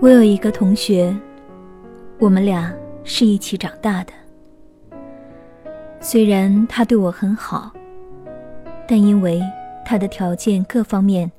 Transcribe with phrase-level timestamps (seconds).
[0.00, 1.14] 我有一个同学，
[2.18, 2.74] 我们俩
[3.04, 4.12] 是一起长大的。
[6.00, 7.70] 虽然他对我很好，
[8.88, 9.42] 但因为
[9.84, 11.30] 他的条件各方面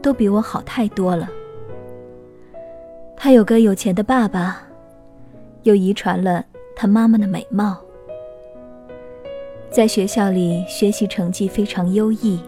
[0.00, 1.28] 都比我好太多了。
[3.16, 4.62] 他有个有钱的爸爸，
[5.64, 6.44] 又遗传了
[6.76, 7.76] 他妈妈的美貌，
[9.70, 12.40] 在学校里学习成绩非常优异，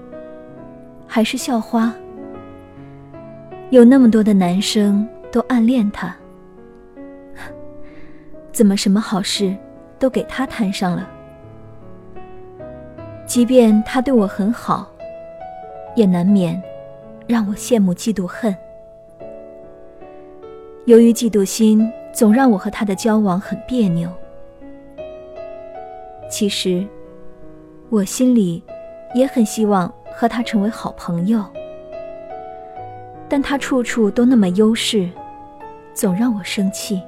[1.08, 1.92] 还是校花。
[3.70, 6.14] 有那么多的男生都暗恋他，
[8.52, 9.54] 怎么什么好事
[9.98, 11.08] 都给他摊上了？
[13.26, 14.90] 即便他对我很好，
[15.94, 16.62] 也难免
[17.26, 18.56] 让我羡慕、嫉妒、恨。
[20.86, 24.08] 由于嫉妒心，总让我和他的交往很别扭。
[26.30, 26.86] 其实，
[27.90, 28.62] 我心里
[29.14, 31.44] 也很希望和他成为好朋友。
[33.28, 35.10] 但他处处都那么优势，
[35.96, 37.02] 总让我生气。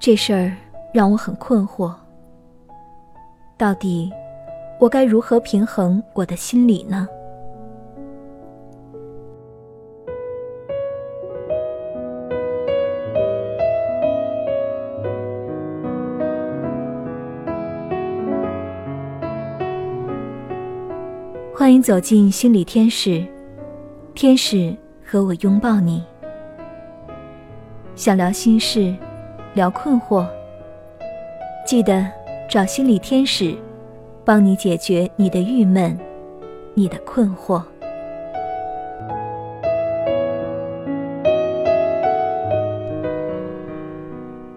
[0.00, 0.50] 这事儿
[0.90, 1.94] 让我很困惑。
[3.58, 4.10] 到底
[4.80, 7.06] 我该如何平衡我的心理呢？
[21.54, 23.22] 欢迎走进心理天使。
[24.14, 26.02] 天使和我拥抱你，
[27.94, 28.94] 想聊心事，
[29.54, 30.26] 聊困惑。
[31.66, 32.06] 记得
[32.48, 33.54] 找心理天使，
[34.24, 35.96] 帮你解决你的郁闷，
[36.74, 37.62] 你的困惑。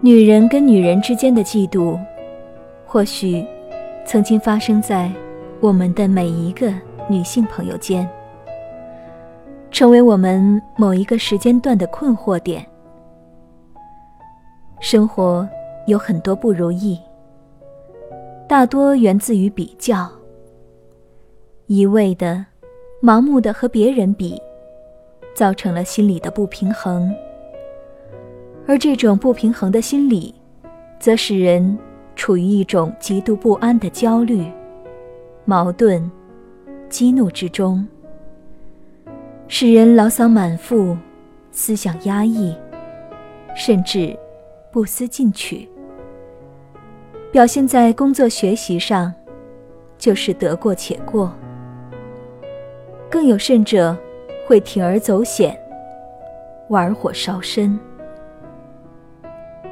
[0.00, 1.98] 女人跟女人之间的嫉妒，
[2.86, 3.44] 或许
[4.06, 5.10] 曾经发生在
[5.60, 6.72] 我们的每一个
[7.08, 8.08] 女性朋友间。
[9.70, 12.64] 成为我们某一个时间段的困惑点。
[14.80, 15.48] 生活
[15.86, 16.98] 有很多不如意，
[18.48, 20.08] 大多源自于比较，
[21.66, 22.44] 一味的、
[23.02, 24.40] 盲目的和别人比，
[25.34, 27.12] 造成了心理的不平衡。
[28.66, 30.34] 而这种不平衡的心理，
[31.00, 31.76] 则使人
[32.14, 34.44] 处于一种极度不安的焦虑、
[35.44, 36.08] 矛盾、
[36.88, 37.86] 激怒之中。
[39.48, 40.96] 使人牢骚满腹，
[41.50, 42.54] 思想压抑，
[43.54, 44.16] 甚至
[44.76, 45.66] 不思进取。
[47.32, 49.10] 表现在工作学习上，
[49.96, 51.32] 就是得过且过。
[53.10, 53.96] 更有甚者，
[54.46, 55.58] 会铤而走险，
[56.68, 57.80] 玩火烧身。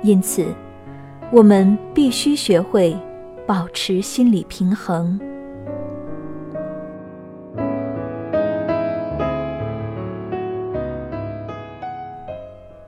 [0.02, 0.46] 因此，
[1.30, 2.96] 我们必须学会
[3.46, 5.20] 保持心理平衡。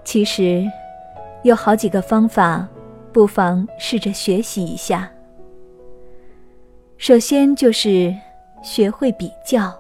[0.03, 0.65] 其实，
[1.47, 2.67] 有好几个方法，
[3.13, 5.09] 不妨试着学习一下。
[6.99, 8.13] 首先就是
[8.63, 9.73] 学会比较。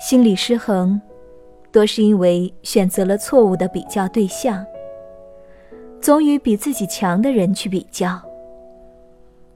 [0.00, 1.00] 心理失衡，
[1.72, 4.64] 多是因为选择了错误的比较对象，
[6.00, 8.20] 总与比自己强的人去比较，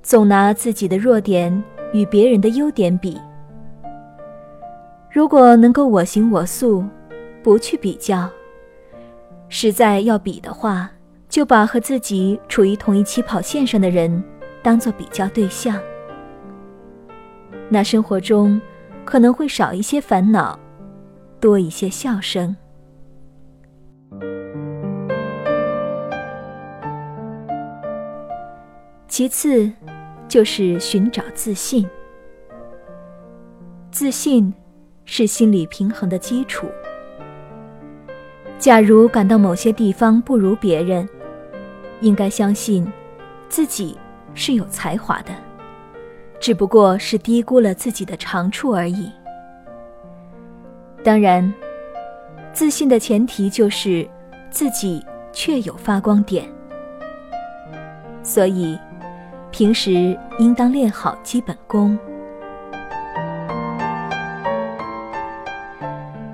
[0.02, 1.62] 总拿自己的弱点
[1.92, 3.16] 与别人的优点比。
[5.08, 6.84] 如果能够我行我素，
[7.44, 8.28] 不去比较。
[9.56, 10.90] 实在要比的话，
[11.28, 14.20] 就把和自己处于同一起跑线上的人
[14.64, 15.80] 当做比较对象，
[17.68, 18.60] 那生活中
[19.04, 20.58] 可能会少一些烦恼，
[21.38, 22.56] 多一些笑声。
[29.06, 29.70] 其次，
[30.26, 31.88] 就是寻找自信。
[33.92, 34.52] 自信
[35.04, 36.66] 是心理平衡的基础。
[38.64, 41.06] 假如感到某些地方不如别人，
[42.00, 42.90] 应该相信
[43.46, 43.94] 自己
[44.32, 45.34] 是有才华的，
[46.40, 49.12] 只不过是低估了自己的长处而已。
[51.02, 51.52] 当然，
[52.54, 54.08] 自信的前提就是
[54.48, 56.48] 自己确有发光点，
[58.22, 58.78] 所以
[59.50, 61.98] 平时应当练好基本功。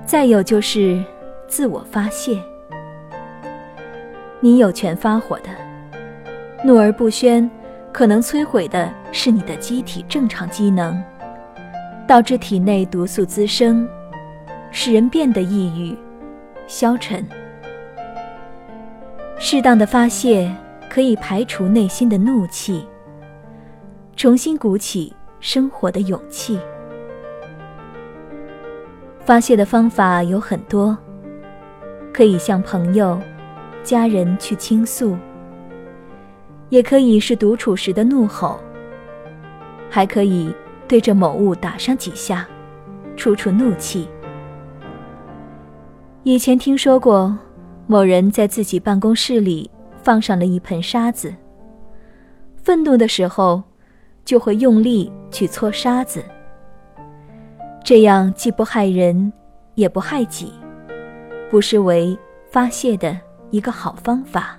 [0.05, 1.03] 再有就是。
[1.51, 2.41] 自我发泄，
[4.39, 5.49] 你有权发火的，
[6.63, 7.51] 怒而不宣，
[7.91, 11.03] 可能摧毁的是你的机体正常机能，
[12.07, 13.85] 导致体内毒素滋生，
[14.71, 15.93] 使人变得抑郁、
[16.67, 17.27] 消沉。
[19.37, 20.49] 适当的发泄
[20.89, 22.87] 可以排除内心的怒气，
[24.15, 26.57] 重新鼓起生活的勇气。
[29.19, 30.97] 发泄的方法有很多。
[32.13, 33.19] 可以向朋友、
[33.83, 35.17] 家人去倾诉，
[36.69, 38.59] 也可以是独处时的怒吼，
[39.89, 40.53] 还可以
[40.87, 42.47] 对着某物打上几下，
[43.15, 44.07] 出出怒气。
[46.23, 47.35] 以前听说过，
[47.87, 49.69] 某人在自己办公室里
[50.03, 51.33] 放上了一盆沙子，
[52.61, 53.63] 愤怒的时候，
[54.23, 56.23] 就会用力去搓沙子，
[57.83, 59.33] 这样既不害人，
[59.73, 60.53] 也不害己。
[61.51, 62.17] 不失为
[62.49, 63.15] 发泄的
[63.49, 64.57] 一个好方法。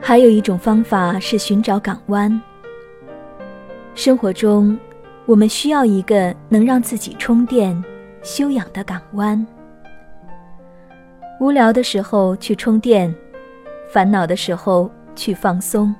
[0.00, 2.40] 还有一种方法是寻找港湾。
[3.96, 4.78] 生活中，
[5.24, 7.82] 我们需要一个能让自己充电、
[8.22, 9.44] 休养的港湾。
[11.40, 13.12] 无聊的时候去充电，
[13.90, 15.92] 烦恼的时候去放松，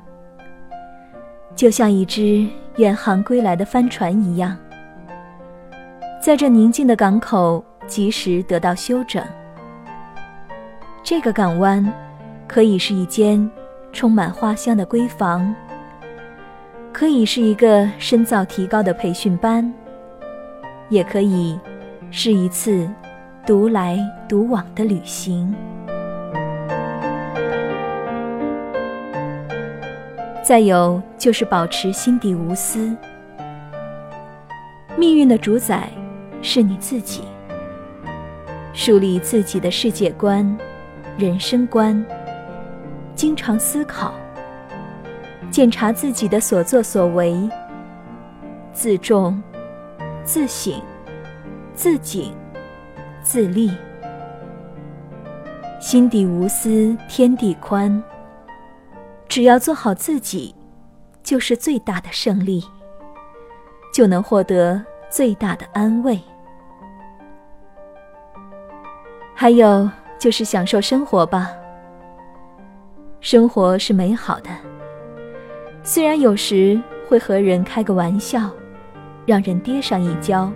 [1.57, 2.47] 就像一只
[2.77, 4.57] 远航归来的帆船一样。
[6.27, 9.25] 在这宁静的港口，及时得到休整。
[11.01, 11.89] 这个港湾，
[12.49, 13.49] 可以是一间
[13.93, 15.55] 充满花香的闺房，
[16.93, 19.73] 可以是一个深造提高的培训班，
[20.89, 21.57] 也可以
[22.11, 22.91] 是一次
[23.47, 23.97] 独来
[24.29, 25.55] 独往的旅行。
[30.43, 32.97] 再有就是保持心底无私。
[34.97, 35.89] 命运的主宰。
[36.47, 37.23] 是你自己，
[38.73, 40.57] 树立自己的世界观、
[41.19, 42.07] 人生观，
[43.17, 44.15] 经常思考，
[45.51, 47.37] 检查自己的所作所为，
[48.73, 49.43] 自重、
[50.23, 50.81] 自省、
[51.75, 52.33] 自警、
[53.23, 53.73] 自立，
[55.81, 58.01] 心底无私天地宽。
[59.29, 60.55] 只要做好自己，
[61.25, 62.65] 就是最大的胜利，
[63.93, 66.17] 就能获得最大的安慰。
[69.39, 69.89] 还有
[70.19, 71.53] 就是享受生活吧。
[73.21, 74.49] 生活是美好的，
[75.83, 78.51] 虽然有时会和人开个玩笑，
[79.27, 80.51] 让人跌上一跤，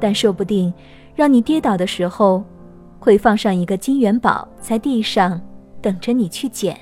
[0.00, 0.72] 但说不定
[1.14, 2.42] 让你跌倒的时候，
[2.98, 5.38] 会放上一个金元宝在地上，
[5.82, 6.74] 等着你去捡。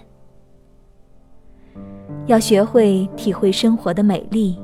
[2.26, 4.56] 要学会体会生活的美丽，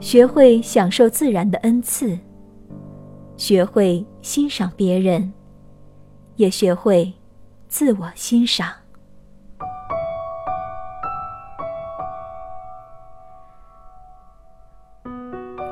[0.00, 2.18] 学会享受自然的恩赐。
[3.40, 5.32] 学会欣赏别人，
[6.36, 7.10] 也学会
[7.68, 8.70] 自我欣赏。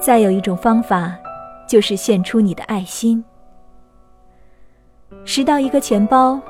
[0.00, 1.14] 再有一种方法，
[1.68, 3.22] 就是献出你的爱心。
[5.26, 6.40] 拾到一个钱包，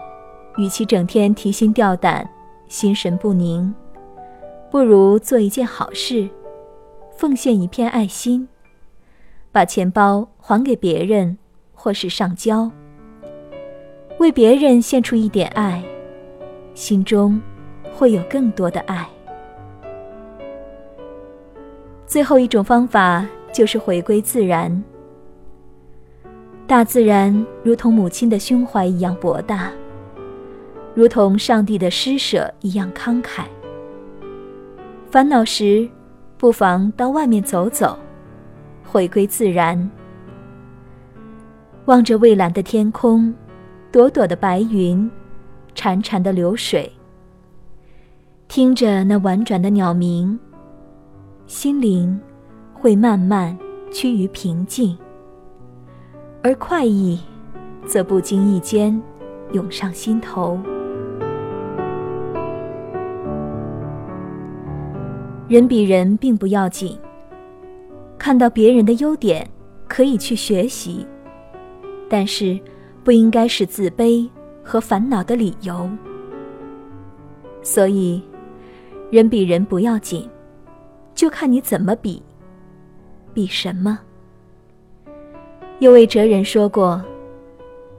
[0.56, 2.31] 与其整天提心吊胆、
[2.69, 3.75] 心神不宁，
[4.71, 6.31] 不如做一件好事，
[7.17, 8.49] 奉献一片爱心。
[9.50, 11.37] 把钱包还给别人，
[11.75, 12.71] 或是上交，
[14.17, 15.85] 为别人献出一点爱，
[16.73, 17.39] 心中
[17.93, 19.06] 会有更多的爱。
[22.06, 24.83] 最后一种方法就是回归自然。
[26.67, 29.71] 大自然如同母亲的胸怀一样博大，
[30.95, 33.43] 如同上帝的施舍一样慷慨。
[35.11, 35.87] 烦恼时，
[36.38, 37.99] 不妨到外面走走。
[38.83, 39.90] 回归自然，
[41.88, 43.33] 望着蔚蓝的天空，
[43.90, 45.11] 朵朵的白云，
[45.75, 46.92] 潺潺的流水，
[48.47, 50.38] 听着那婉转的鸟鸣，
[51.47, 52.21] 心灵
[52.75, 53.59] 会慢慢
[53.90, 54.99] 趋于平静，
[56.42, 57.18] 而快意
[57.87, 59.02] 则不经意间
[59.52, 60.61] 涌上心头。
[65.49, 66.99] 人比人并不要紧。
[68.18, 69.49] 看到别人的优点，
[69.88, 71.07] 可以去学习，
[72.09, 72.59] 但是
[73.05, 74.29] 不应该是自卑
[74.65, 75.88] 和烦恼的理由。
[77.62, 78.23] 所以，
[79.11, 80.29] 人比人不要紧，
[81.15, 82.23] 就看你怎么比，
[83.35, 83.99] 比什么。
[85.81, 87.03] 有位哲人说过：“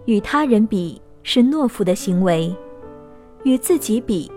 [0.06, 2.54] 与他人比是懦夫的行为，
[3.44, 4.32] 与自己比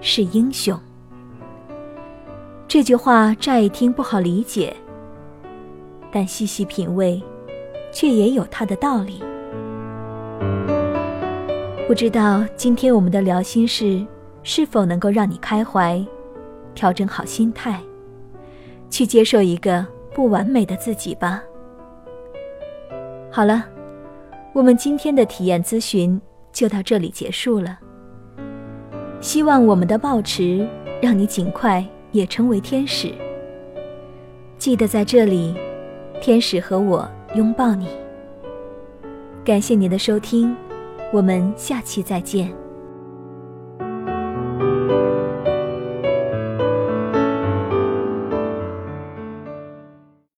[0.00, 0.78] 是英雄。”
[2.68, 4.74] 这句话乍一听不好理解。
[6.10, 7.22] 但细细品味，
[7.92, 9.22] 却也有它的道理。
[11.86, 14.04] 不知道今天我们的聊心事
[14.42, 16.04] 是否能够让你开怀，
[16.74, 17.80] 调整好心态，
[18.90, 21.42] 去接受一个不完美的自己吧。
[23.30, 23.64] 好了，
[24.52, 26.20] 我们今天的体验咨询
[26.52, 27.78] 就到这里结束了。
[29.20, 30.66] 希望我们的抱持
[31.00, 33.12] 让你尽快也成为天使。
[34.58, 35.54] 记得在这里。
[36.20, 37.88] 天使和我拥抱你。
[39.44, 40.54] 感谢您的收听
[41.12, 42.67] 我们下期再见。